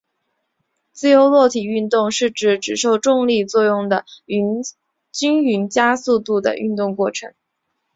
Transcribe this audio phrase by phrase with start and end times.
[0.93, 4.03] 自由落体运动是指只受重力作用的
[5.11, 7.35] 均匀加速度运动过程。